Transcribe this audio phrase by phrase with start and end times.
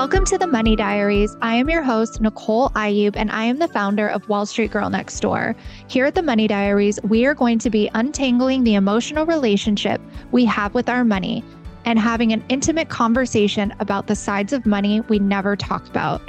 [0.00, 1.36] Welcome to the Money Diaries.
[1.42, 4.88] I am your host, Nicole Ayub, and I am the founder of Wall Street Girl
[4.88, 5.54] Next Door.
[5.88, 10.00] Here at the Money Diaries, we are going to be untangling the emotional relationship
[10.32, 11.44] we have with our money
[11.84, 16.22] and having an intimate conversation about the sides of money we never talk about.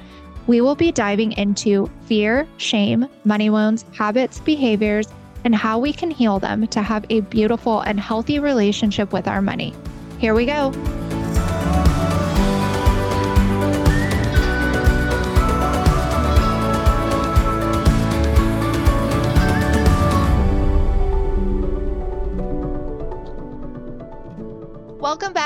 [0.48, 5.08] We will be diving into fear, shame, money wounds, habits, behaviors,
[5.46, 9.42] and how we can heal them to have a beautiful and healthy relationship with our
[9.42, 9.74] money.
[10.20, 10.74] Here we go.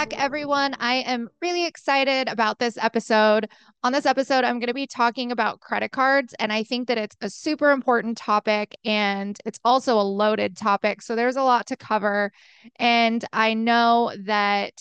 [0.10, 0.76] Back, everyone.
[0.80, 3.50] I am really excited about this episode.
[3.84, 7.00] On this episode, I'm going to be talking about credit cards, and I think that
[7.00, 11.02] it's a super important topic and it's also a loaded topic.
[11.02, 12.32] So there's a lot to cover.
[12.76, 14.74] And I know that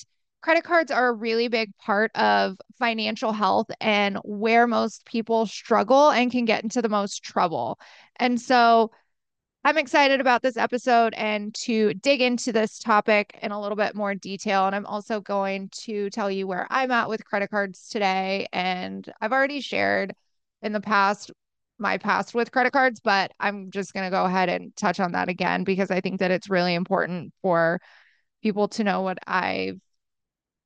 [0.43, 6.11] credit cards are a really big part of financial health and where most people struggle
[6.11, 7.79] and can get into the most trouble.
[8.17, 8.91] And so,
[9.67, 13.95] I'm excited about this episode and to dig into this topic in a little bit
[13.95, 14.67] more detail.
[14.67, 18.47] And I'm also going to tell you where I'm at with credit cards today.
[18.53, 20.15] And I've already shared
[20.61, 21.31] in the past
[21.79, 25.13] my past with credit cards, but I'm just going to go ahead and touch on
[25.13, 27.81] that again because I think that it's really important for
[28.43, 29.81] people to know what I've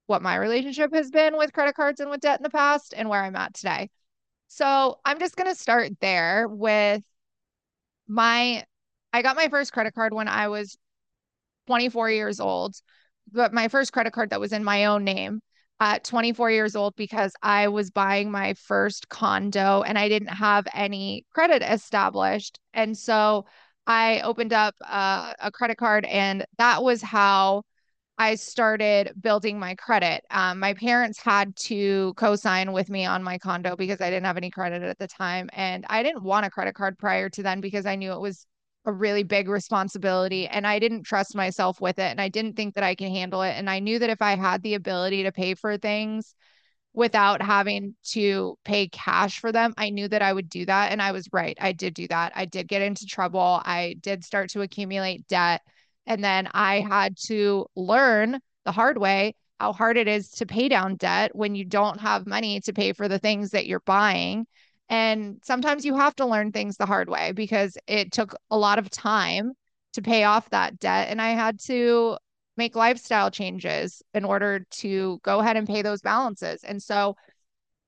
[0.07, 3.09] what my relationship has been with credit cards and with debt in the past and
[3.09, 3.91] where I'm at today.
[4.49, 7.03] So, I'm just going to start there with
[8.09, 8.65] my
[9.13, 10.77] I got my first credit card when I was
[11.67, 12.75] 24 years old,
[13.33, 15.41] but my first credit card that was in my own name
[15.81, 20.67] at 24 years old because I was buying my first condo and I didn't have
[20.75, 22.59] any credit established.
[22.75, 23.47] And so
[23.87, 27.63] I opened up uh, a credit card, and that was how
[28.19, 30.25] I started building my credit.
[30.31, 34.27] Um, my parents had to co sign with me on my condo because I didn't
[34.27, 35.49] have any credit at the time.
[35.53, 38.47] And I didn't want a credit card prior to then because I knew it was
[38.89, 42.75] a really big responsibility and I didn't trust myself with it and I didn't think
[42.75, 45.33] that I can handle it and I knew that if I had the ability to
[45.33, 46.35] pay for things
[46.95, 51.03] without having to pay cash for them, I knew that I would do that and
[51.03, 51.57] I was right.
[51.61, 52.33] I did do that.
[52.35, 53.61] I did get into trouble.
[53.63, 55.61] I did start to accumulate debt
[56.07, 60.69] and then I had to learn the hard way how hard it is to pay
[60.69, 64.47] down debt when you don't have money to pay for the things that you're buying
[64.89, 68.79] and sometimes you have to learn things the hard way because it took a lot
[68.79, 69.53] of time
[69.93, 71.09] to pay off that debt.
[71.11, 72.17] And I had to
[72.57, 76.65] make lifestyle changes in order to go ahead and pay those balances.
[76.65, 77.17] And so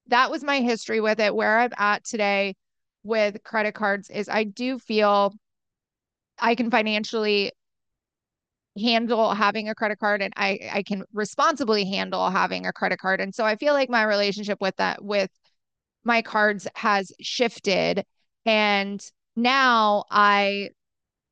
[0.08, 1.34] that was my history with it.
[1.34, 2.54] Where I'm at today
[3.02, 5.32] with credit cards is I do feel
[6.38, 7.52] I can financially
[8.80, 13.20] handle having a credit card and I I can responsibly handle having a credit card.
[13.20, 15.30] And so I feel like my relationship with that with
[16.04, 18.04] my cards has shifted
[18.46, 19.00] and
[19.36, 20.70] now I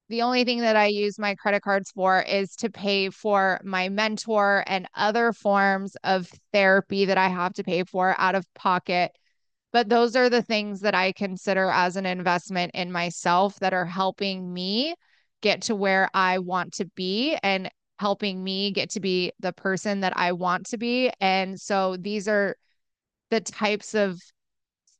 [0.08, 3.90] the only thing that I use my credit cards for is to pay for my
[3.90, 9.12] mentor and other forms of therapy that I have to pay for out of pocket.
[9.70, 13.84] But those are the things that I consider as an investment in myself that are
[13.84, 14.94] helping me
[15.42, 20.00] get to where I want to be and helping me get to be the person
[20.00, 21.10] that I want to be.
[21.20, 22.56] And so these are
[23.30, 24.18] the types of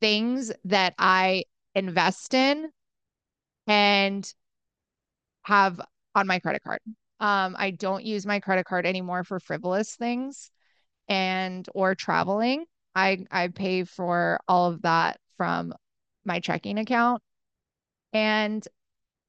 [0.01, 1.45] things that I
[1.75, 2.71] invest in
[3.67, 4.33] and
[5.43, 5.81] have
[6.15, 6.81] on my credit card.
[7.21, 10.51] Um, I don't use my credit card anymore for frivolous things
[11.09, 12.65] and or traveling.
[12.95, 15.75] I I pay for all of that from
[16.25, 17.23] my checking account.
[18.13, 18.67] And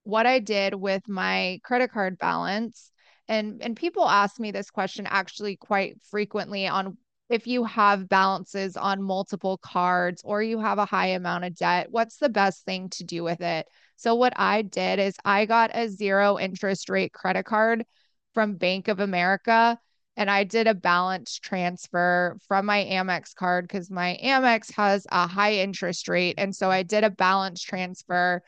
[0.03, 2.91] what I did with my credit card balance
[3.28, 6.97] and and people ask me this question actually quite frequently on
[7.29, 11.88] if you have balances on multiple cards or you have a high amount of debt,
[11.91, 13.67] what's the best thing to do with it?
[13.97, 17.85] So, what I did is I got a zero interest rate credit card
[18.34, 19.79] from Bank of America
[20.19, 25.27] and I did a balance transfer from my Amex card because my Amex has a
[25.27, 26.36] high interest rate.
[26.38, 28.42] And so I did a balance transfer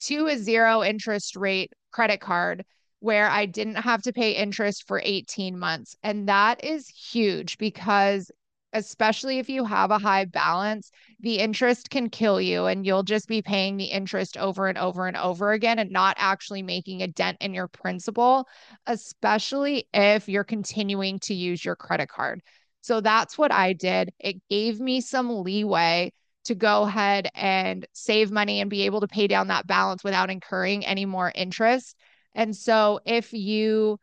[0.00, 2.64] to a zero interest rate credit card
[3.04, 5.94] where I didn't have to pay interest for 18 months.
[6.02, 8.30] And that is huge because
[8.72, 10.90] especially if you have a high balance,
[11.20, 15.06] the interest can kill you and you'll just be paying the interest over and over
[15.06, 18.48] and over again and not actually making a dent in your principal,
[18.86, 22.40] especially if you're continuing to use your credit card.
[22.80, 24.14] So that's what I did.
[24.18, 26.10] It gave me some leeway
[26.44, 30.30] to go ahead and save money and be able to pay down that balance without
[30.30, 31.94] incurring any more interest.
[32.34, 33.98] And so if you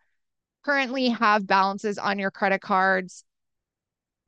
[0.63, 3.23] currently have balances on your credit cards,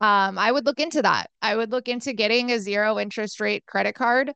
[0.00, 1.30] um, I would look into that.
[1.40, 4.32] I would look into getting a zero interest rate credit card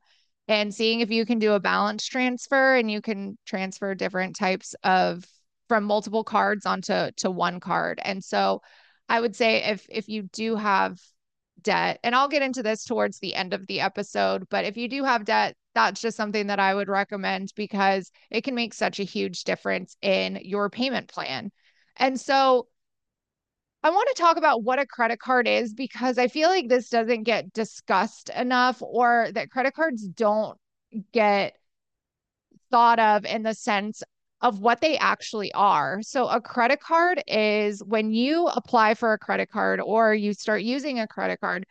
[0.47, 4.73] and seeing if you can do a balance transfer and you can transfer different types
[4.83, 5.23] of
[5.67, 8.01] from multiple cards onto to one card.
[8.03, 8.61] And so
[9.07, 10.99] I would say if if you do have
[11.61, 14.87] debt, and I'll get into this towards the end of the episode, but if you
[14.87, 15.55] do have debt,
[15.85, 19.95] that's just something that I would recommend because it can make such a huge difference
[20.01, 21.51] in your payment plan.
[21.95, 22.67] And so
[23.81, 26.89] I want to talk about what a credit card is because I feel like this
[26.89, 30.57] doesn't get discussed enough or that credit cards don't
[31.13, 31.53] get
[32.69, 34.03] thought of in the sense
[34.41, 36.01] of what they actually are.
[36.01, 40.61] So, a credit card is when you apply for a credit card or you start
[40.61, 41.65] using a credit card,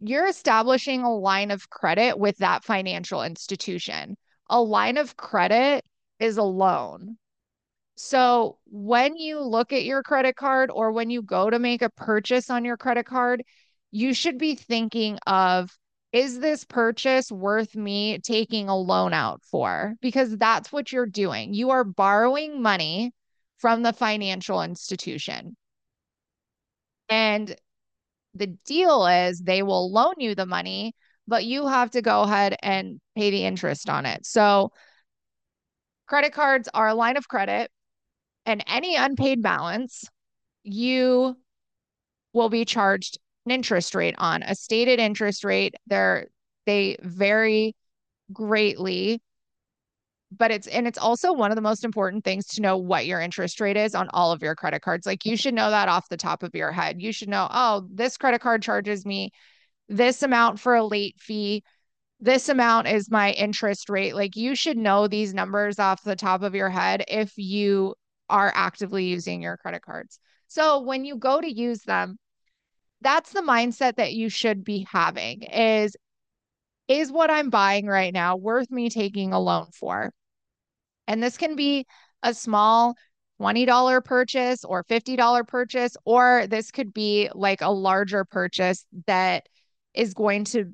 [0.00, 4.16] you're establishing a line of credit with that financial institution.
[4.48, 5.84] A line of credit
[6.18, 7.16] is a loan.
[7.96, 11.90] So, when you look at your credit card or when you go to make a
[11.90, 13.42] purchase on your credit card,
[13.90, 15.70] you should be thinking of
[16.12, 19.94] is this purchase worth me taking a loan out for?
[20.00, 21.54] Because that's what you're doing.
[21.54, 23.12] You are borrowing money
[23.58, 25.56] from the financial institution.
[27.08, 27.54] And
[28.34, 30.94] the deal is they will loan you the money,
[31.26, 34.26] but you have to go ahead and pay the interest on it.
[34.26, 34.72] So,
[36.06, 37.70] credit cards are a line of credit,
[38.46, 40.04] and any unpaid balance,
[40.62, 41.36] you
[42.32, 45.74] will be charged an interest rate on a stated interest rate.
[45.86, 46.28] They're
[46.66, 47.74] they vary
[48.32, 49.20] greatly
[50.30, 53.20] but it's and it's also one of the most important things to know what your
[53.20, 55.06] interest rate is on all of your credit cards.
[55.06, 57.00] Like you should know that off the top of your head.
[57.00, 59.30] You should know, oh, this credit card charges me
[59.88, 61.64] this amount for a late fee.
[62.20, 64.14] This amount is my interest rate.
[64.14, 67.94] Like you should know these numbers off the top of your head if you
[68.28, 70.20] are actively using your credit cards.
[70.46, 72.18] So when you go to use them,
[73.00, 75.96] that's the mindset that you should be having is
[76.88, 80.12] is what I'm buying right now worth me taking a loan for?
[81.10, 81.86] And this can be
[82.22, 82.94] a small
[83.40, 89.48] $20 purchase or $50 purchase, or this could be like a larger purchase that
[89.92, 90.72] is going to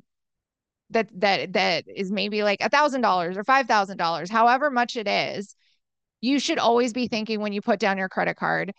[0.90, 4.94] that that that is maybe like a thousand dollars or five thousand dollars, however much
[4.96, 5.56] it is.
[6.20, 8.72] You should always be thinking when you put down your credit card,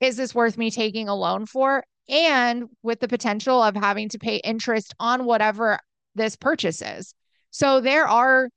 [0.00, 1.84] is this worth me taking a loan for?
[2.08, 5.78] and with the potential of having to pay interest on whatever
[6.14, 7.12] this purchase is.
[7.50, 8.48] So there are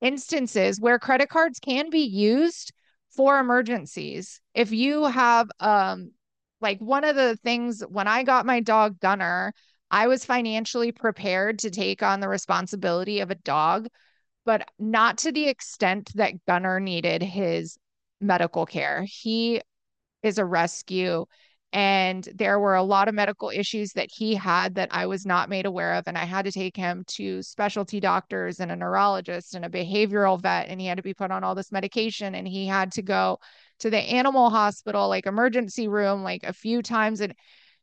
[0.00, 2.72] instances where credit cards can be used
[3.10, 4.40] for emergencies.
[4.54, 6.12] If you have um
[6.60, 9.52] like one of the things when I got my dog Gunner,
[9.90, 13.88] I was financially prepared to take on the responsibility of a dog,
[14.44, 17.78] but not to the extent that Gunner needed his
[18.20, 19.04] medical care.
[19.06, 19.60] He
[20.22, 21.26] is a rescue
[21.76, 25.50] and there were a lot of medical issues that he had that I was not
[25.50, 26.04] made aware of.
[26.06, 30.40] And I had to take him to specialty doctors and a neurologist and a behavioral
[30.40, 30.68] vet.
[30.70, 32.34] And he had to be put on all this medication.
[32.34, 33.40] And he had to go
[33.80, 37.20] to the animal hospital, like emergency room, like a few times.
[37.20, 37.34] And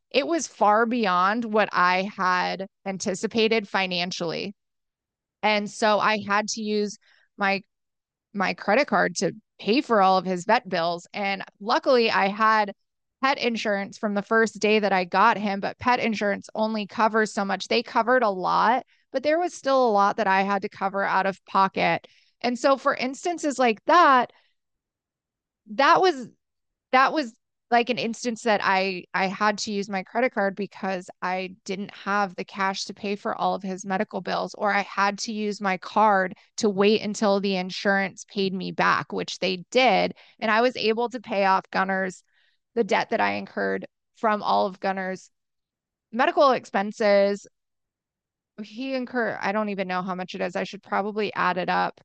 [0.09, 4.55] it was far beyond what I had anticipated financially.
[5.43, 6.97] And so I had to use
[7.37, 7.61] my
[8.33, 11.05] my credit card to pay for all of his vet bills.
[11.13, 12.73] And luckily I had
[13.23, 17.33] pet insurance from the first day that I got him, but pet insurance only covers
[17.33, 17.69] so much.
[17.69, 21.05] They covered a lot, but there was still a lot that I had to cover
[21.05, 22.05] out of pocket.
[22.41, 24.33] And so for instances like that,
[25.71, 26.27] that was
[26.91, 27.33] that was
[27.71, 31.91] like an instance that I I had to use my credit card because I didn't
[31.93, 35.31] have the cash to pay for all of his medical bills or I had to
[35.31, 40.51] use my card to wait until the insurance paid me back, which they did, and
[40.51, 42.21] I was able to pay off Gunner's
[42.75, 45.29] the debt that I incurred from all of Gunner's
[46.11, 47.47] medical expenses.
[48.61, 50.55] He incurred, I don't even know how much it is.
[50.55, 51.99] I should probably add it up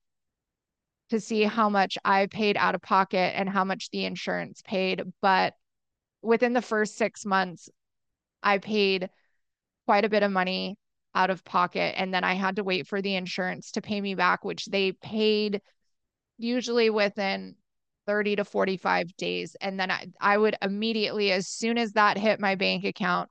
[1.11, 5.03] to see how much I paid out of pocket and how much the insurance paid.
[5.21, 5.55] But
[6.23, 7.69] within the first six months,
[8.43, 9.11] I paid
[9.87, 10.77] quite a bit of money
[11.15, 11.95] out of pocket.
[11.99, 14.93] And then I had to wait for the insurance to pay me back, which they
[14.93, 15.61] paid
[16.37, 17.57] usually within
[18.09, 19.55] 30 to 45 days.
[19.61, 23.29] And then I, I would immediately, as soon as that hit my bank account,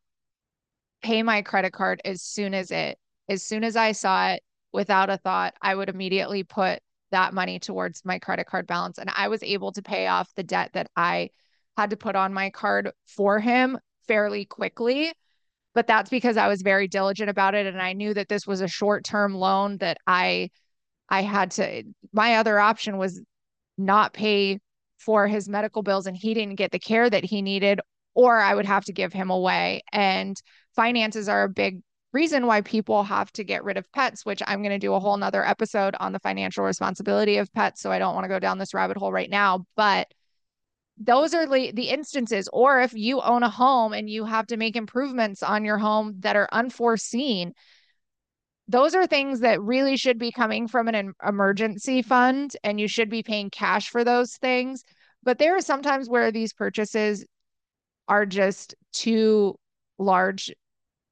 [1.02, 5.10] pay my credit card as soon as it, as soon as I saw it without
[5.10, 6.80] a thought, I would immediately put
[7.10, 9.00] that money towards my credit card balance.
[9.00, 11.32] And I was able to pay off the debt that I
[11.76, 15.12] had to put on my card for him fairly quickly.
[15.74, 17.66] But that's because I was very diligent about it.
[17.66, 20.52] And I knew that this was a short term loan that I,
[21.10, 23.22] I had to, my other option was
[23.78, 24.60] not pay
[24.98, 27.80] for his medical bills and he didn't get the care that he needed
[28.18, 29.84] or I would have to give him away.
[29.94, 30.42] And
[30.76, 31.82] finances are a big
[32.14, 35.00] reason why people have to get rid of pets, which I'm going to do a
[35.00, 37.80] whole nother episode on the financial responsibility of pets.
[37.80, 39.68] So I don't want to go down this rabbit hole right now.
[39.76, 40.08] But
[40.98, 42.50] those are the, the instances.
[42.52, 46.16] Or if you own a home and you have to make improvements on your home
[46.22, 47.54] that are unforeseen,
[48.68, 53.10] those are things that really should be coming from an emergency fund and you should
[53.10, 54.84] be paying cash for those things.
[55.24, 57.26] But there are sometimes where these purchases
[58.08, 59.56] are just too
[59.98, 60.52] large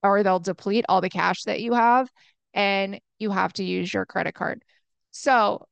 [0.03, 2.09] or they'll deplete all the cash that you have
[2.53, 4.63] and you have to use your credit card.
[5.11, 5.65] So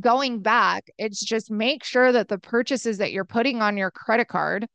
[0.00, 4.28] going back, it's just make sure that the purchases that you're putting on your credit
[4.28, 4.66] card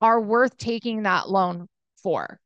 [0.00, 1.68] are worth taking that loan
[2.02, 2.40] for.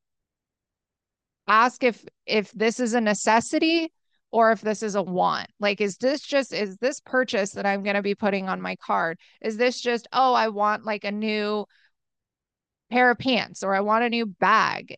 [1.46, 3.92] Ask if if this is a necessity
[4.30, 5.48] or if this is a want.
[5.60, 8.76] Like is this just is this purchase that I'm going to be putting on my
[8.76, 9.18] card?
[9.42, 11.66] Is this just oh, I want like a new
[12.90, 14.96] pair of pants or I want a new bag?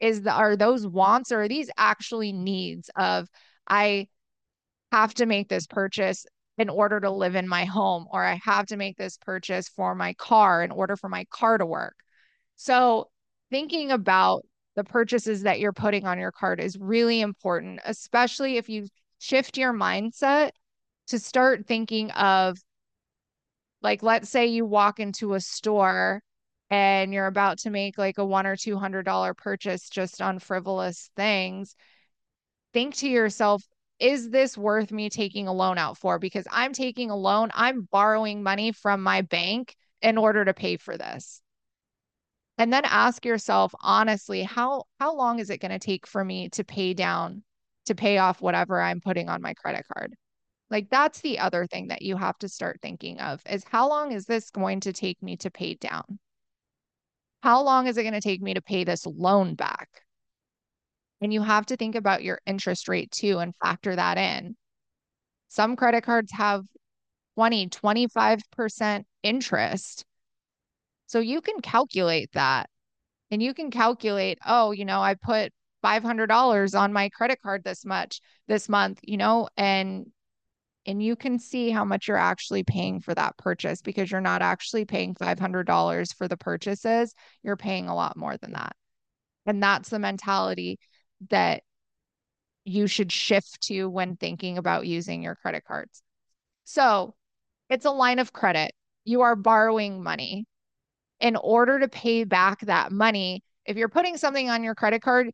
[0.00, 3.28] Is the are those wants or are these actually needs of
[3.68, 4.08] I
[4.92, 6.26] have to make this purchase
[6.58, 9.94] in order to live in my home, or I have to make this purchase for
[9.94, 11.96] my car in order for my car to work.
[12.56, 13.10] So,
[13.50, 18.68] thinking about the purchases that you're putting on your card is really important, especially if
[18.68, 18.86] you
[19.18, 20.50] shift your mindset
[21.08, 22.58] to start thinking of,
[23.82, 26.22] like, let's say you walk into a store
[26.68, 30.38] and you're about to make like a one or two hundred dollar purchase just on
[30.38, 31.74] frivolous things.
[32.72, 33.62] Think to yourself,
[33.98, 36.18] is this worth me taking a loan out for?
[36.18, 40.76] Because I'm taking a loan, I'm borrowing money from my bank in order to pay
[40.76, 41.40] for this.
[42.58, 46.48] And then ask yourself honestly, how how long is it going to take for me
[46.50, 47.42] to pay down
[47.86, 50.14] to pay off whatever I'm putting on my credit card?
[50.70, 54.12] Like that's the other thing that you have to start thinking of is how long
[54.12, 56.18] is this going to take me to pay down?
[57.42, 59.88] How long is it going to take me to pay this loan back?
[61.20, 64.56] And you have to think about your interest rate too and factor that in.
[65.48, 66.64] Some credit cards have
[67.36, 70.04] 20, 25% interest.
[71.06, 72.68] So you can calculate that
[73.30, 77.84] and you can calculate, oh, you know, I put $500 on my credit card this
[77.84, 80.06] much this month, you know, and
[80.86, 84.40] and you can see how much you're actually paying for that purchase because you're not
[84.40, 88.76] actually paying $500 for the purchases, you're paying a lot more than that.
[89.46, 90.78] And that's the mentality
[91.30, 91.62] that
[92.64, 96.02] you should shift to when thinking about using your credit cards.
[96.64, 97.14] So
[97.70, 98.72] it's a line of credit.
[99.04, 100.46] You are borrowing money.
[101.20, 105.30] In order to pay back that money, if you're putting something on your credit card,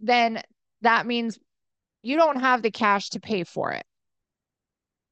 [0.00, 0.42] then
[0.82, 1.38] that means
[2.02, 3.84] you don't have the cash to pay for it,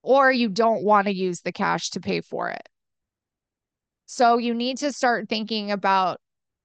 [0.03, 2.69] or you don't want to use the cash to pay for it.
[4.07, 6.21] So you need to start thinking about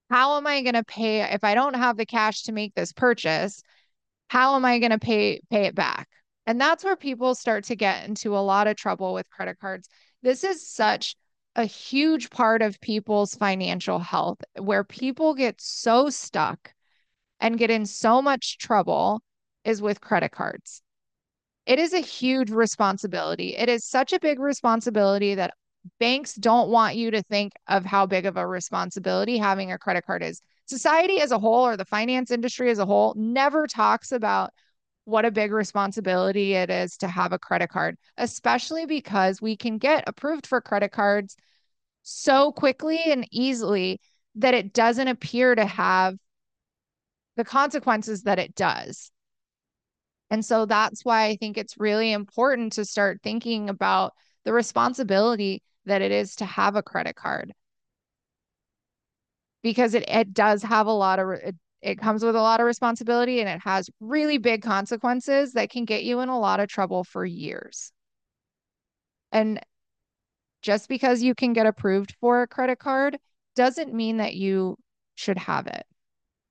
[0.10, 2.92] how am I going to pay if I don't have the cash to make this
[2.92, 3.62] purchase?
[4.30, 6.10] How am I going to pay pay it back?
[6.46, 9.88] And that's where people start to get into a lot of trouble with credit cards.
[10.24, 11.16] This is such
[11.58, 16.74] a huge part of people's financial health where people get so stuck
[17.40, 19.22] and get in so much trouble
[19.66, 20.84] is with credit cards.
[21.66, 23.56] It is a huge responsibility.
[23.58, 25.56] It is such a big responsibility that
[26.00, 30.06] banks don't want you to think of how big of a responsibility having a credit
[30.06, 30.42] card is.
[30.68, 34.52] Society as a whole, or the finance industry as a whole, never talks about
[35.08, 39.78] what a big responsibility it is to have a credit card, especially because we can
[39.78, 41.38] get approved for credit cards
[42.04, 44.02] so quickly and easily
[44.36, 46.16] that it doesn't appear to have
[47.38, 49.10] the consequences that it does.
[50.30, 54.12] And so that's why I think it's really important to start thinking about
[54.44, 57.54] the responsibility that it is to have a credit card
[59.64, 62.66] because it, it does have a lot of it, it comes with a lot of
[62.66, 66.68] responsibility and it has really big consequences that can get you in a lot of
[66.68, 67.92] trouble for years.
[69.32, 69.60] And
[70.62, 73.18] just because you can get approved for a credit card
[73.56, 74.78] doesn't mean that you
[75.16, 75.86] should have it.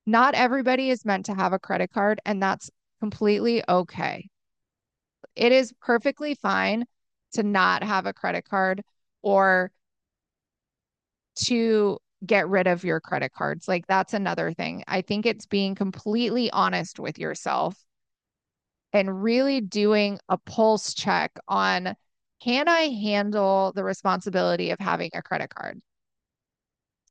[0.05, 4.29] Not everybody is meant to have a credit card, and that's completely okay.
[5.35, 6.85] It is perfectly fine
[7.33, 8.81] to not have a credit card
[9.21, 9.71] or
[11.45, 13.67] to get rid of your credit cards.
[13.67, 14.83] Like that's another thing.
[14.87, 17.77] I think it's being completely honest with yourself
[18.93, 21.95] and really doing a pulse check on
[22.39, 25.81] can I handle the responsibility of having a credit card?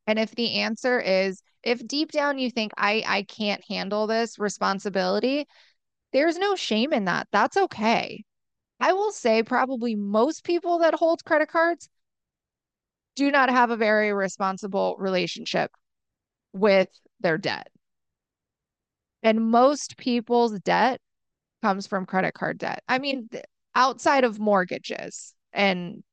[0.06, 4.38] And if the answer is if deep down you think I I can't handle this
[4.38, 5.46] responsibility,
[6.12, 7.28] there's no shame in that.
[7.32, 8.24] That's okay.
[8.80, 11.88] I will say probably most people that hold credit cards
[13.16, 15.72] do not have a very responsible relationship
[16.52, 16.88] with
[17.20, 17.68] their debt.
[19.22, 21.00] And most people's debt
[21.62, 22.82] comes from credit card debt.
[22.86, 23.28] I mean,
[23.74, 26.04] outside of mortgages and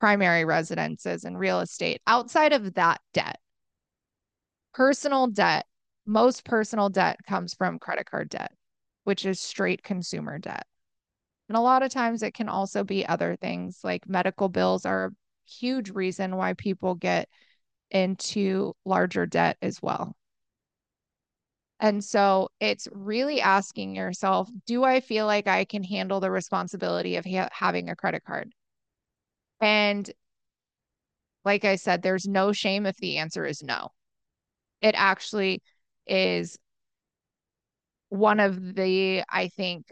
[0.00, 3.38] primary residences and real estate, outside of that debt,
[4.74, 5.66] personal debt,
[6.06, 8.52] most personal debt comes from credit card debt,
[9.04, 10.66] which is straight consumer debt.
[11.48, 15.12] And a lot of times it can also be other things like medical bills are
[15.46, 17.28] huge reason why people get
[17.90, 20.14] into larger debt as well.
[21.80, 27.16] And so it's really asking yourself, do I feel like I can handle the responsibility
[27.16, 28.52] of ha- having a credit card?
[29.60, 30.10] And
[31.44, 33.88] like I said, there's no shame if the answer is no.
[34.82, 35.62] It actually
[36.06, 36.58] is
[38.10, 39.86] one of the, I think,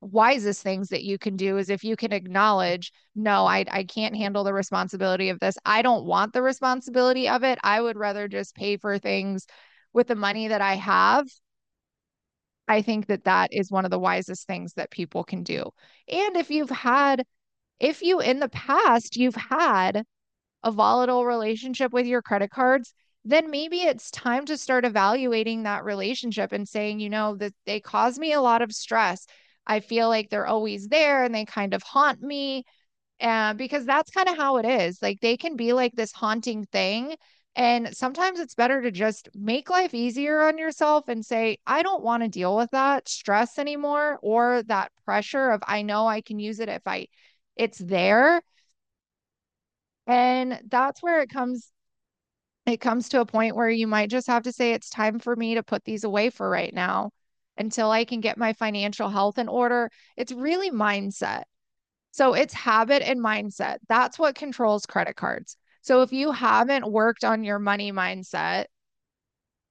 [0.00, 4.16] wisest things that you can do is if you can acknowledge, no, I, I can't
[4.16, 5.56] handle the responsibility of this.
[5.64, 7.58] I don't want the responsibility of it.
[7.62, 9.46] I would rather just pay for things
[9.92, 11.26] with the money that I have.
[12.68, 15.70] I think that that is one of the wisest things that people can do.
[16.06, 17.24] And if you've had,
[17.80, 20.04] if you in the past, you've had
[20.62, 22.92] a volatile relationship with your credit cards,
[23.24, 27.80] then maybe it's time to start evaluating that relationship and saying, you know, that they
[27.80, 29.26] cause me a lot of stress.
[29.68, 32.64] I feel like they're always there and they kind of haunt me.
[33.20, 35.00] And because that's kind of how it is.
[35.02, 37.16] Like they can be like this haunting thing.
[37.56, 42.04] And sometimes it's better to just make life easier on yourself and say, I don't
[42.04, 46.38] want to deal with that stress anymore or that pressure of I know I can
[46.38, 47.08] use it if I
[47.56, 48.42] it's there.
[50.06, 51.70] And that's where it comes
[52.66, 55.34] it comes to a point where you might just have to say it's time for
[55.36, 57.10] me to put these away for right now
[57.58, 59.90] until I can get my financial health in order.
[60.16, 61.42] It's really mindset.
[62.12, 63.78] So it's habit and mindset.
[63.88, 65.56] That's what controls credit cards.
[65.82, 68.66] So if you haven't worked on your money mindset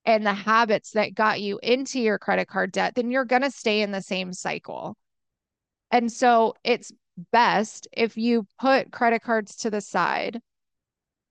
[0.06, 3.52] and the habits that got you into your credit card debt, then you're going to
[3.52, 4.96] stay in the same cycle.
[5.92, 6.92] And so it's
[7.32, 10.40] best if you put credit cards to the side,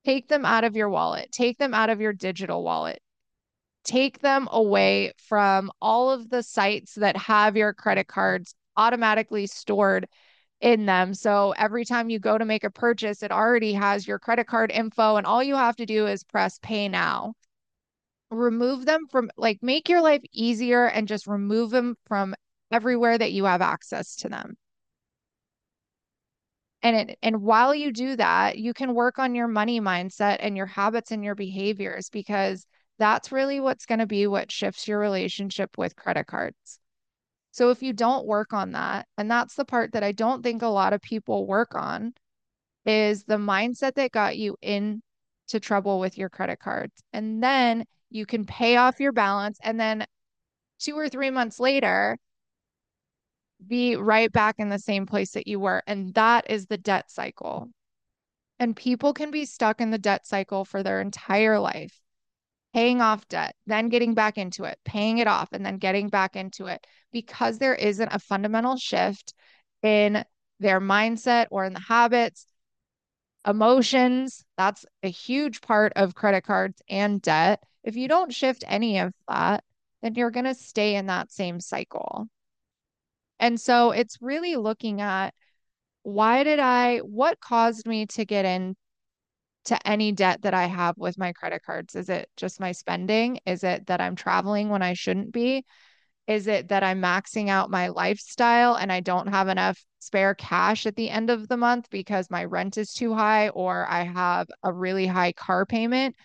[0.04, 3.00] take them out of your wallet, take them out of your digital wallet,
[3.86, 10.06] take them away from all of the sites that have your credit cards automatically stored
[10.60, 11.14] in them.
[11.14, 14.70] So every time you go to make a purchase, it already has your credit card
[14.70, 17.34] info, and all you have to do is press pay now.
[18.30, 22.34] Remove them from like make your life easier and just remove them from
[22.72, 24.56] everywhere that you have access to them.
[26.82, 30.56] And it, and while you do that, you can work on your money mindset and
[30.56, 32.66] your habits and your behaviors because
[32.98, 36.78] that's really what's going to be what shifts your relationship with credit cards.
[37.50, 40.62] So if you don't work on that, and that's the part that I don't think
[40.62, 42.12] a lot of people work on,
[42.84, 45.00] is the mindset that got you into
[45.60, 47.02] trouble with your credit cards.
[47.12, 50.06] And then you can pay off your balance and then
[50.78, 52.18] two or three months later
[53.66, 55.82] be right back in the same place that you were.
[55.86, 57.70] And that is the debt cycle.
[58.58, 62.00] And people can be stuck in the debt cycle for their entire life
[62.76, 66.36] paying off debt, then getting back into it, paying it off, and then getting back
[66.36, 69.32] into it because there isn't a fundamental shift
[69.82, 70.22] in
[70.60, 72.44] their mindset or in the habits,
[73.46, 74.44] emotions.
[74.58, 77.62] That's a huge part of credit cards and debt.
[77.82, 79.64] If you don't shift any of that,
[80.02, 82.26] then you're going to stay in that same cycle.
[83.40, 85.32] And so it's really looking at
[86.02, 88.76] why did I, what caused me to get in
[89.66, 91.94] to any debt that I have with my credit cards?
[91.94, 93.40] Is it just my spending?
[93.46, 95.64] Is it that I'm traveling when I shouldn't be?
[96.26, 100.86] Is it that I'm maxing out my lifestyle and I don't have enough spare cash
[100.86, 104.48] at the end of the month because my rent is too high or I have
[104.62, 106.16] a really high car payment?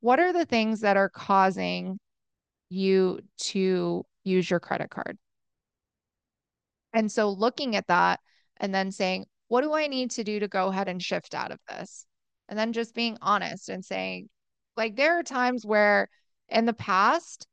[0.00, 1.98] What are the things that are causing
[2.70, 5.18] you to use your credit card?
[6.92, 8.20] And so looking at that
[8.56, 11.52] and then saying, what do I need to do to go ahead and shift out
[11.52, 12.06] of this?
[12.50, 14.28] And then just being honest and saying,
[14.76, 16.08] like, there are times where
[16.48, 17.46] in the past,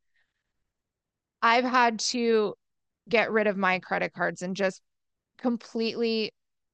[1.42, 2.56] I've had to
[3.08, 4.82] get rid of my credit cards and just
[5.38, 6.32] completely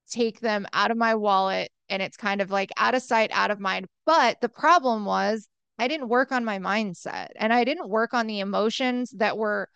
[0.09, 1.69] take them out of my wallet.
[1.89, 3.87] And it's kind of like out of sight, out of mind.
[4.05, 8.27] But the problem was, I didn't work on my mindset and I didn't work on
[8.27, 9.67] the emotions that were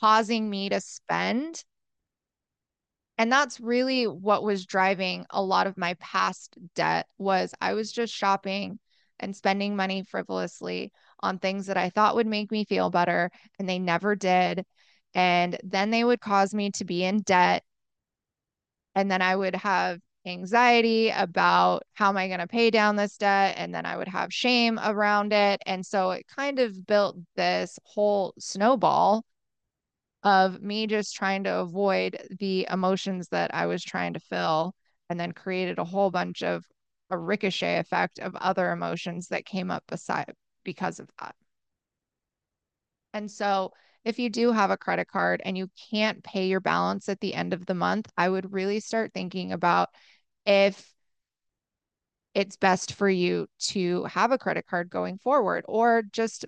[0.00, 1.64] causing me to spend
[3.18, 7.92] and that's really what was driving a lot of my past debt was i was
[7.92, 8.78] just shopping
[9.18, 13.68] and spending money frivolously on things that i thought would make me feel better and
[13.68, 14.64] they never did
[15.14, 17.62] and then they would cause me to be in debt
[18.94, 23.16] and then i would have anxiety about how am I going to pay down this
[23.16, 23.54] debt?
[23.56, 25.62] And then I would have shame around it.
[25.66, 29.24] And so it kind of built this whole snowball
[30.22, 34.74] of me just trying to avoid the emotions that I was trying to fill
[35.08, 36.64] and then created a whole bunch of
[37.10, 40.32] a ricochet effect of other emotions that came up beside
[40.64, 41.36] because of that.
[43.12, 43.72] And so
[44.04, 47.34] if you do have a credit card and you can't pay your balance at the
[47.34, 49.88] end of the month, I would really start thinking about
[50.44, 50.92] if
[52.34, 56.44] it's best for you to have a credit card going forward or just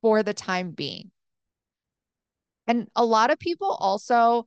[0.00, 1.10] for the time being.
[2.66, 4.46] And a lot of people also,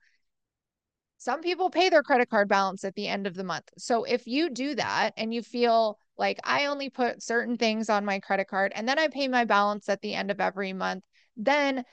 [1.17, 3.69] some people pay their credit card balance at the end of the month.
[3.77, 8.05] So if you do that and you feel like I only put certain things on
[8.05, 11.03] my credit card and then I pay my balance at the end of every month,
[11.35, 11.83] then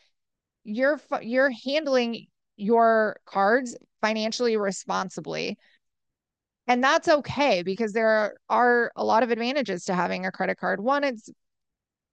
[0.64, 5.58] you're you're handling your cards financially responsibly.
[6.66, 10.80] And that's okay because there are a lot of advantages to having a credit card.
[10.80, 11.28] One, it's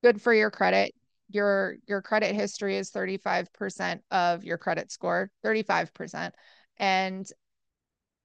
[0.04, 0.94] good for your credit.
[1.30, 6.34] Your your credit history is 35% of your credit score, 35%.
[6.78, 7.30] And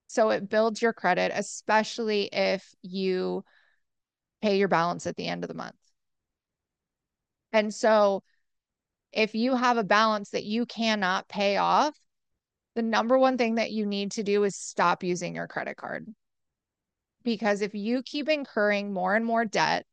[0.07, 3.45] so it builds your credit, especially if you
[4.43, 5.75] pay your balance at the end of the month.
[7.53, 8.23] And so
[9.13, 11.99] if you have a balance that you cannot pay off,
[12.75, 16.07] the number one thing that you need to do is stop using your credit card.
[17.23, 19.87] Because if you keep incurring more and more debt,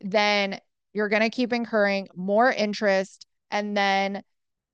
[0.00, 0.60] then
[0.98, 4.20] you're going to keep incurring more interest and then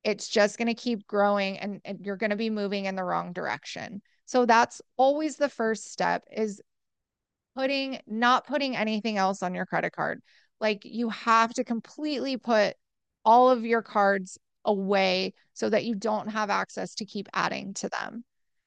[0.05, 3.05] it's just going to keep growing and, and you're going to be moving in the
[3.05, 4.01] wrong direction.
[4.25, 6.63] So that's always the first step is
[7.55, 10.23] putting not putting anything else on your credit card.
[10.63, 12.75] Like you have to completely put
[13.23, 17.91] all of your cards away so that you don't have access to keep adding to
[17.91, 18.25] them.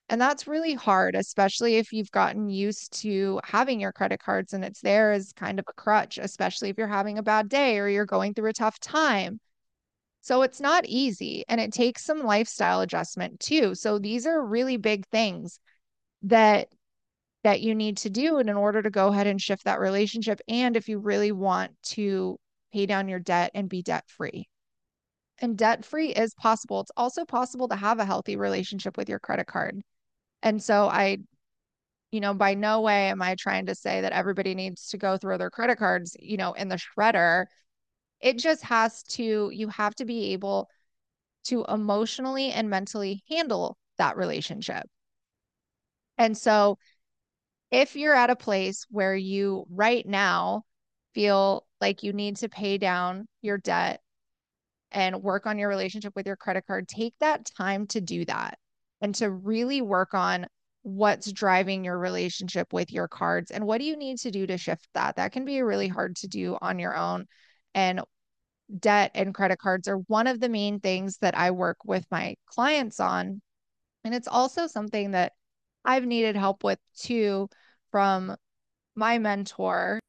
[0.10, 4.64] And that's really hard, especially if you've gotten used to having your credit cards and
[4.64, 7.90] it's there as kind of a crutch, especially if you're having a bad day or
[7.90, 9.40] you're going through a tough time.
[10.22, 13.76] So it's not easy and it takes some lifestyle adjustment too.
[13.76, 15.60] So these are really big things
[16.24, 16.70] that
[17.44, 20.76] that you need to do in order to go ahead and shift that relationship and
[20.76, 22.38] if you really want to
[22.74, 24.48] pay down your debt and be debt free.
[25.40, 26.82] And debt free is possible.
[26.82, 29.82] It's also possible to have a healthy relationship with your credit card.
[30.48, 31.18] And so I,
[32.12, 35.18] you know, by no way am I trying to say that everybody needs to go
[35.18, 37.48] through their credit cards, you know, in the shredder.
[38.22, 40.70] It just has to, you have to be able
[41.48, 44.86] to emotionally and mentally handle that relationship.
[46.18, 46.78] And so
[47.70, 50.64] if you're at a place where you right now
[51.14, 54.00] feel like you need to pay down your debt
[54.94, 58.58] and work on your relationship with your credit card, take that time to do that
[59.02, 60.48] and to really work on
[60.84, 64.58] what's driving your relationship with your cards and what do you need to do to
[64.58, 65.18] shift that.
[65.18, 67.28] That can be really hard to do on your own.
[67.76, 68.02] And
[68.80, 72.36] debt and credit cards are one of the main things that I work with my
[72.48, 73.42] clients on.
[74.04, 75.34] And it's also something that
[75.84, 77.50] I've needed help with too
[77.92, 78.36] from
[78.96, 80.00] my mentor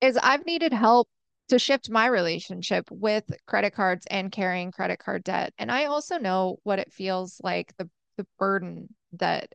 [0.00, 1.08] is I've needed help
[1.48, 5.52] to shift my relationship with credit cards and carrying credit card debt.
[5.58, 9.54] And I also know what it feels like the the burden that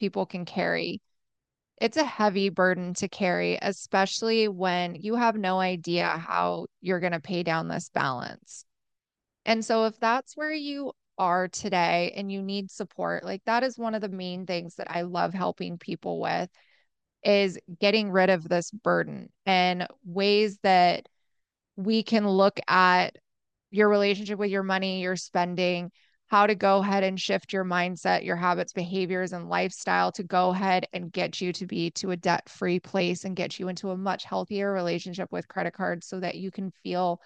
[0.00, 1.00] people can carry.
[1.80, 7.12] It's a heavy burden to carry, especially when you have no idea how you're going
[7.12, 8.64] to pay down this balance.
[9.46, 13.78] And so if that's where you are today and you need support, like that is
[13.78, 16.50] one of the main things that I love helping people with
[17.24, 21.06] is getting rid of this burden and ways that
[21.84, 23.16] we can look at
[23.70, 25.90] your relationship with your money, your spending,
[26.28, 30.50] how to go ahead and shift your mindset, your habits, behaviors, and lifestyle to go
[30.50, 33.90] ahead and get you to be to a debt free place and get you into
[33.90, 37.20] a much healthier relationship with credit cards so that you can feel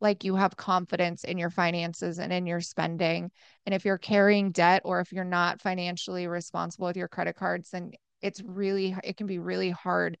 [0.00, 3.30] like you have confidence in your finances and in your spending.
[3.66, 7.70] And if you're carrying debt or if you're not financially responsible with your credit cards,
[7.70, 7.92] then
[8.22, 10.16] it's really, it can be really hard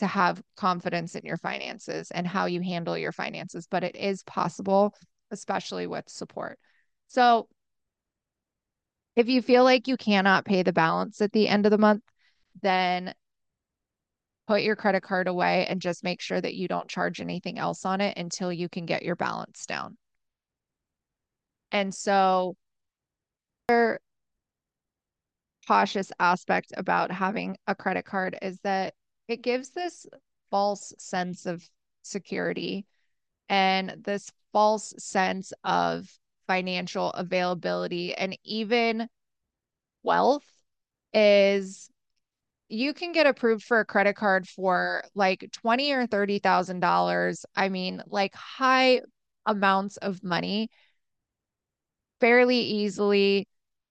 [0.00, 4.22] to have confidence in your finances and how you handle your finances, but it is
[4.24, 4.94] possible,
[5.30, 6.58] especially with support.
[7.08, 7.48] So
[9.16, 12.02] if you feel like you cannot pay the balance at the end of the month,
[12.62, 13.14] then
[14.46, 17.84] put your credit card away and just make sure that you don't charge anything else
[17.84, 19.96] on it until you can get your balance down.
[21.70, 22.56] And so
[23.68, 23.98] the
[25.68, 28.94] cautious aspect about having a credit card is that
[29.32, 30.06] it gives this
[30.50, 31.68] false sense of
[32.02, 32.86] security
[33.48, 36.08] and this false sense of
[36.46, 39.08] financial availability and even
[40.02, 40.44] wealth
[41.12, 41.90] is
[42.68, 47.44] you can get approved for a credit card for like twenty or thirty thousand dollars.
[47.56, 49.00] I mean, like high
[49.44, 50.70] amounts of money
[52.20, 53.48] fairly easily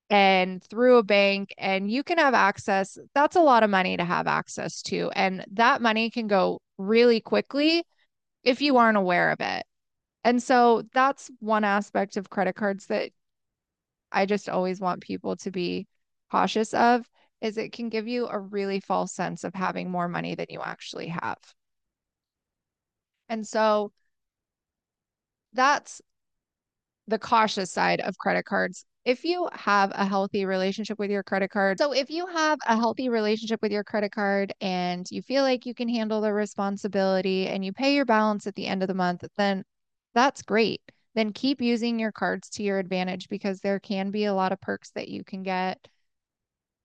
[0.10, 4.04] and through a bank and you can have access that's a lot of money to
[4.04, 7.84] have access to and that money can go really quickly
[8.44, 9.66] if you aren't aware of it.
[10.24, 13.12] And so that's one aspect of credit cards that
[14.12, 15.88] i just always want people to be
[16.32, 17.06] cautious of
[17.42, 20.62] is it can give you a really false sense of having more money than you
[20.62, 21.38] actually have.
[23.30, 23.92] And so
[25.54, 26.02] that's
[27.08, 31.50] the cautious side of credit cards if you have a healthy relationship with your credit
[31.50, 35.44] card, so if you have a healthy relationship with your credit card and you feel
[35.44, 38.88] like you can handle the responsibility and you pay your balance at the end of
[38.88, 39.64] the month, then
[40.14, 40.82] that's great.
[41.16, 44.62] Then keep using your cards to your advantage because there can be a lot of
[44.62, 45.88] perks that you can get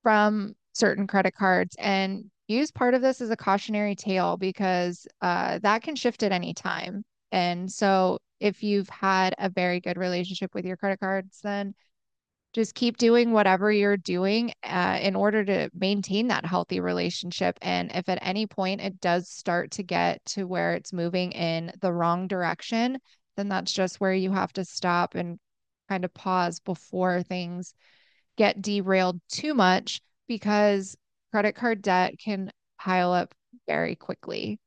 [0.02, 5.58] from certain credit cards and use part of this as a cautionary tale because uh,
[5.62, 7.02] that can shift at any time.
[7.32, 11.74] And so if you've had a very good relationship with your credit cards, then
[12.54, 17.58] just keep doing whatever you're doing uh, in order to maintain that healthy relationship.
[17.60, 21.72] And if at any point it does start to get to where it's moving in
[21.80, 22.98] the wrong direction,
[23.36, 25.38] then that's just where you have to stop and
[25.88, 27.74] kind of pause before things
[28.36, 30.96] get derailed too much because
[31.32, 33.34] credit card debt can pile up
[33.66, 34.60] very quickly.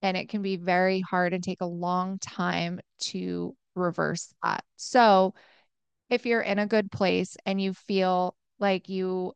[0.00, 4.64] And it can be very hard and take a long time to reverse that.
[4.76, 5.34] So,
[6.10, 9.32] if you're in a good place and you feel like you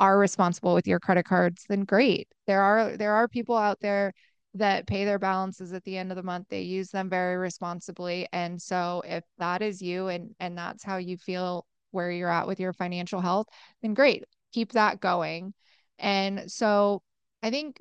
[0.00, 2.28] are responsible with your credit cards, then great.
[2.46, 4.12] There are there are people out there
[4.54, 6.46] that pay their balances at the end of the month.
[6.48, 8.28] They use them very responsibly.
[8.32, 12.46] And so if that is you and and that's how you feel where you're at
[12.46, 13.48] with your financial health,
[13.82, 14.24] then great.
[14.52, 15.54] Keep that going.
[15.98, 17.02] And so
[17.42, 17.80] I think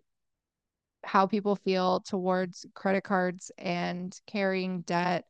[1.03, 5.25] how people feel towards credit cards and carrying debt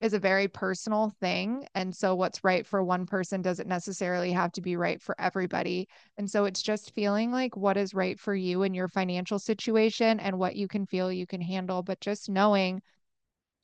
[0.00, 1.66] is a very personal thing.
[1.74, 5.88] And so what's right for one person doesn't necessarily have to be right for everybody.
[6.16, 10.20] And so it's just feeling like what is right for you and your financial situation
[10.20, 12.80] and what you can feel you can handle, but just knowing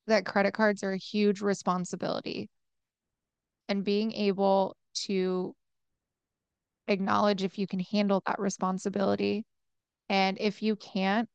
[0.06, 2.50] that credit cards are a huge responsibility
[3.68, 5.54] and being able to
[6.88, 9.44] acknowledge if you can handle that responsibility.
[10.08, 11.28] And if you can't,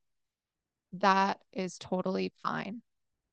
[0.93, 2.81] that is totally fine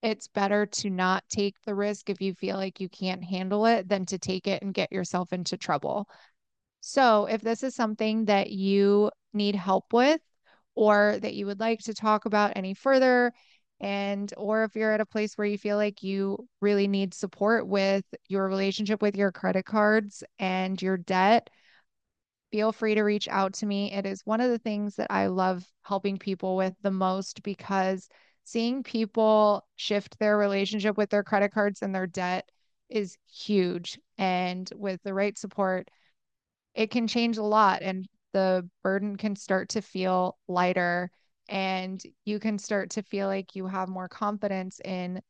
[0.03, 3.89] it's better to not take the risk if you feel like you can't handle it
[3.89, 6.09] than to take it and get yourself into trouble.
[6.81, 10.21] So, if this is something that you need help with
[10.75, 13.33] or that you would like to talk about any further,
[13.81, 17.67] and or if you're at a place where you feel like you really need support
[17.67, 21.51] with your relationship with your credit cards and your debt,
[22.53, 23.93] feel free to reach out to me.
[23.93, 28.09] It is one of the things that I love helping people with the most because
[28.47, 32.49] seeing people shift their relationship with their credit cards and their debt
[32.89, 33.99] is huge.
[34.19, 35.91] And with the right support,
[36.73, 41.11] it can change a lot and the burden can start to feel lighter.
[41.49, 45.21] And you can start to feel like you have more confidence in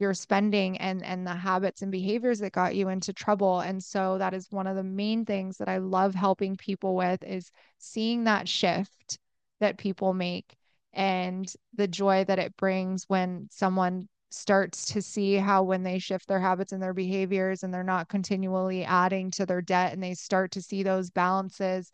[0.00, 3.60] your spending and and the habits and behaviors that got you into trouble.
[3.60, 7.22] And so that is one of the main things that I love helping people with
[7.22, 9.20] is seeing that shift
[9.60, 10.56] that people make
[10.96, 16.26] and the joy that it brings when someone starts to see how when they shift
[16.26, 20.14] their habits and their behaviors and they're not continually adding to their debt and they
[20.14, 21.90] start to see those balances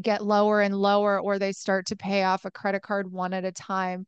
[0.00, 3.44] get lower and lower or they start to pay off a credit card one at
[3.44, 4.06] a time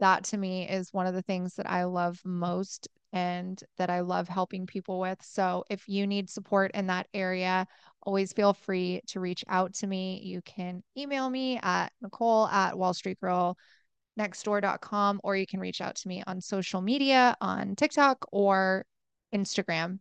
[0.00, 4.00] that to me is one of the things that I love most and that I
[4.00, 5.18] love helping people with.
[5.22, 7.68] So if you need support in that area,
[8.02, 10.20] always feel free to reach out to me.
[10.24, 13.56] You can email me at Nicole at Wall Street Girl
[14.18, 18.84] or you can reach out to me on social media on TikTok or
[19.34, 19.98] Instagram.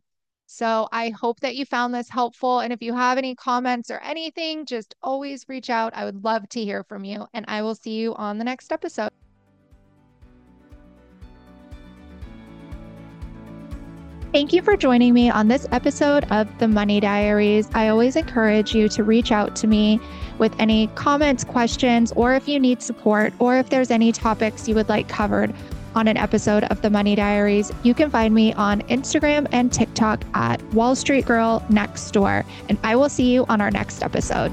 [0.47, 2.59] So I hope that you found this helpful.
[2.59, 5.93] And if you have any comments or anything, just always reach out.
[5.95, 7.25] I would love to hear from you.
[7.33, 9.20] And I will see you on the next episode.
[14.31, 17.67] Thank you for joining me on this episode of the Money Diaries.
[17.73, 19.99] I always encourage you to reach out to me
[20.37, 24.75] with any comments, questions, or if you need support, or if there's any topics you
[24.75, 25.53] would like covered
[25.95, 27.73] on an episode of the Money Diaries.
[27.83, 32.77] You can find me on Instagram and TikTok at Wall Street Girl Next Door, and
[32.85, 34.51] I will see you on our next episode.